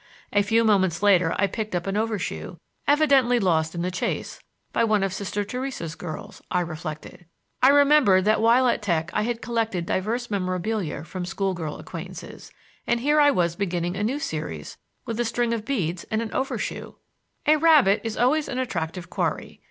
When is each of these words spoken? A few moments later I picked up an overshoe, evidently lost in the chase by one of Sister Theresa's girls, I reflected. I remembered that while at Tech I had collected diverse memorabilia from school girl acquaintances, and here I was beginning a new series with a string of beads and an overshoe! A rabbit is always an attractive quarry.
A 0.33 0.41
few 0.41 0.63
moments 0.63 1.03
later 1.03 1.35
I 1.37 1.45
picked 1.45 1.75
up 1.75 1.85
an 1.85 1.93
overshoe, 1.95 2.55
evidently 2.87 3.39
lost 3.39 3.75
in 3.75 3.83
the 3.83 3.91
chase 3.91 4.39
by 4.73 4.83
one 4.83 5.03
of 5.03 5.13
Sister 5.13 5.43
Theresa's 5.43 5.93
girls, 5.93 6.41
I 6.49 6.61
reflected. 6.61 7.27
I 7.61 7.69
remembered 7.69 8.25
that 8.25 8.41
while 8.41 8.67
at 8.67 8.81
Tech 8.81 9.11
I 9.13 9.21
had 9.21 9.43
collected 9.43 9.85
diverse 9.85 10.31
memorabilia 10.31 11.03
from 11.03 11.23
school 11.23 11.53
girl 11.53 11.77
acquaintances, 11.77 12.51
and 12.87 13.01
here 13.01 13.19
I 13.21 13.29
was 13.29 13.55
beginning 13.55 13.95
a 13.95 14.01
new 14.03 14.17
series 14.17 14.75
with 15.05 15.19
a 15.19 15.23
string 15.23 15.53
of 15.53 15.65
beads 15.65 16.03
and 16.05 16.19
an 16.19 16.31
overshoe! 16.33 16.95
A 17.45 17.57
rabbit 17.57 18.01
is 18.03 18.17
always 18.17 18.47
an 18.47 18.57
attractive 18.57 19.07
quarry. 19.11 19.59